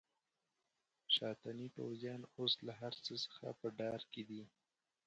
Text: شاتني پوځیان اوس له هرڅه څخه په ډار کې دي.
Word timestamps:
شاتني 1.15 1.67
پوځیان 1.75 2.21
اوس 2.37 2.53
له 2.67 2.73
هرڅه 2.81 3.13
څخه 3.25 3.45
په 3.59 3.67
ډار 3.79 4.01
کې 4.11 4.21
دي. 4.29 4.43